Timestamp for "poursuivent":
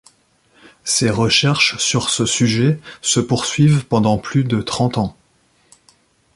3.19-3.85